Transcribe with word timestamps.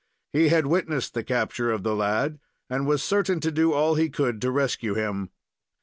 He 0.33 0.49
had 0.49 0.65
witnessed 0.65 1.13
the 1.13 1.23
capture 1.23 1.71
of 1.71 1.83
the 1.83 1.95
lad 1.95 2.39
and 2.71 2.87
was 2.87 3.03
certain 3.03 3.39
to 3.41 3.51
do 3.51 3.73
all 3.73 3.93
he 3.93 4.09
could 4.09 4.41
to 4.41 4.49
rescue 4.49 4.95
him. 4.95 5.29